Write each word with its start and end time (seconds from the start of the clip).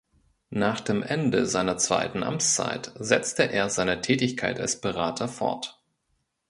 Nach 0.49 0.79
dem 0.79 1.03
Ende 1.03 1.45
seiner 1.45 1.77
zweiten 1.77 2.23
Amtszeit 2.23 2.91
setzte 2.95 3.43
er 3.43 3.69
seine 3.69 4.01
Tätigkeit 4.01 4.59
als 4.59 4.81
Berater 4.81 5.27
fort. 5.27 5.79